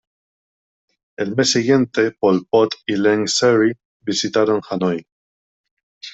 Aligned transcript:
El 1.15 1.35
mes 1.35 1.51
siguiente, 1.51 2.09
Pol 2.13 2.47
Pot 2.49 2.73
y 2.87 2.95
Ieng 2.95 3.27
Sary 3.27 3.71
visitaron 3.99 4.59
Hanói. 4.67 5.05